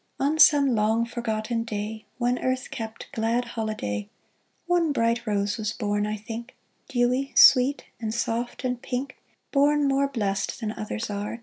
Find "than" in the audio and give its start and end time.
10.59-10.71